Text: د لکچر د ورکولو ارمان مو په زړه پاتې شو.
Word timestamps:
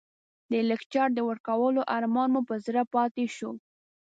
د 0.51 0.53
لکچر 0.69 1.07
د 1.13 1.19
ورکولو 1.29 1.81
ارمان 1.97 2.29
مو 2.33 2.41
په 2.49 2.55
زړه 2.65 2.81
پاتې 2.93 3.25
شو. 3.35 3.51